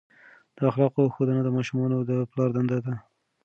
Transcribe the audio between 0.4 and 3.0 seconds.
د اخلاقو ښودنه د ماشومانو د پلار دنده ده.